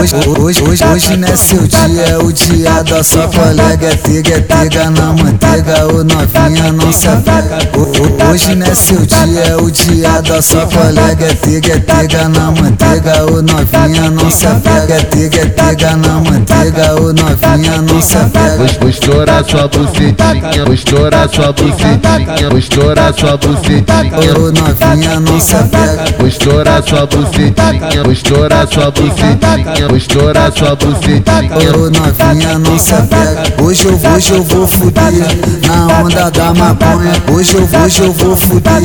[0.00, 3.86] Hoje, hoje, hoje, hoje é seu dia, é o dia da sua colega.
[3.86, 7.08] É tega, é tega na manteiga, ô novinha não se
[8.30, 11.26] Hoje não é seu dia, é o dia da sua colega.
[11.26, 14.94] É tega, é tega na manteiga, ô novinha não se apega.
[14.94, 17.82] É tega, é na manteiga, ô novinha.
[18.88, 24.34] Vou, estourar sua bucetinha, vou estourar sua bucetinha, vou estourar sua bucetinha.
[24.34, 26.04] Ô novinha não se apega.
[26.16, 31.48] Vou estourar sua bucetinha, vou estourar sua bucetinha, vou estourar sua bucetinha.
[31.76, 35.12] Ô novinha não se apega Hoje eu vou, hoje eu vou fuder
[35.66, 38.82] Na onda da maconha Hoje eu vou, hoje eu vou fuder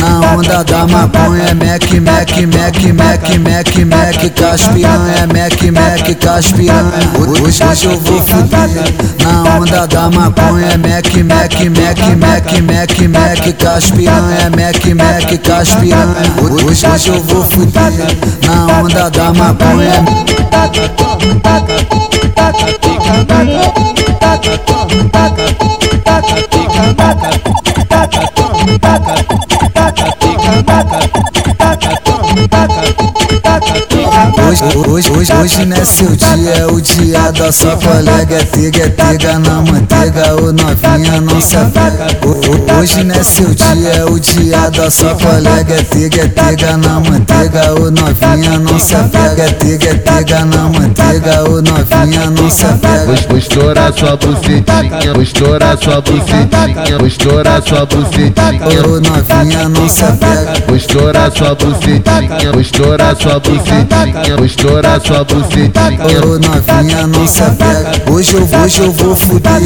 [0.00, 7.62] Na onda da maconha Mac, Mac, Mac, Mac, Mac, Mac Caspiranha, Mac, Mac, caspiranha Hoje,
[7.62, 14.50] hoje eu vou fuder Na onda da maconha Mac, Mac, Mac, Mac, Mac, Mac Caspiranha,
[14.50, 17.92] Mac, Mac, caspiranha Hoje, hoje eu vou fuder
[18.46, 20.04] Na onda da maconha
[20.50, 20.86] taca,
[21.42, 21.74] taca,
[22.34, 23.72] taca, pica, taca,
[24.20, 25.61] taca, taca, taca,
[34.22, 38.36] Hoje, hoje, hoje, hoje não é seu dia, é o dia da sua colega.
[38.36, 42.06] É tega, é tega na manteiga, ô novinha não se apega.
[42.24, 45.74] Ho- ho- Hoje não é seu dia, é o dia da sua colega.
[45.74, 49.42] É tega, é tega na manteiga, ô novinha não se apega.
[49.42, 53.12] É tega, é tega na manteiga, ô novinha não se apega.
[53.28, 58.86] vou estourar sua bucetinha, vou estourar sua bucetinha, vou estourar sua bucetinha.
[58.86, 60.61] Ô novinha não se apega.
[60.82, 65.72] Estourar sua bucetinha, vou estourar sua bucetinha, vou estourar sua bucetinha.
[66.26, 69.60] Ô novinha não se apega Hoje eu hoje eu vou fuder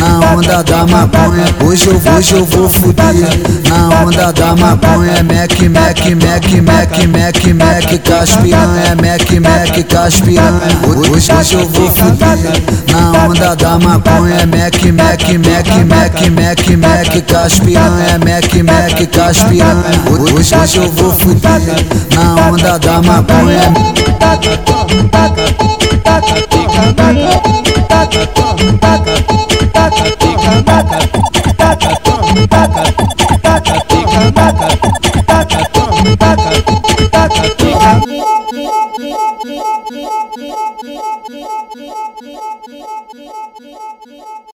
[0.00, 1.44] Na onda da maconha.
[1.64, 3.14] Hoje eu hoje eu vou fuder
[3.68, 5.22] Na onda da maconha.
[5.22, 9.45] Mac, Mac, Mac, Mac, Mac, Mac Caspiranha, Mac, Mac,
[9.84, 12.38] caspiranha Hoje, hoje eu vou fuder.
[12.90, 20.54] Na onda da maconha Mac, Mac, Mac, Mac, Mac, Mac Caspiranha, Mac, Mac, caspiranha Hoje,
[20.54, 21.60] hoje eu vou fuder.
[22.14, 23.96] Na onda da maconha